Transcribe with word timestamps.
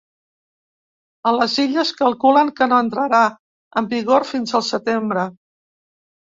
A 1.31 1.33
les 1.35 1.57
Illes 1.63 1.91
calculen 1.99 2.49
que 2.61 2.69
no 2.71 2.79
entrarà 2.85 3.21
en 3.83 3.91
vigor 3.93 4.27
fins 4.31 4.57
al 4.63 4.67
setembre. 4.71 5.29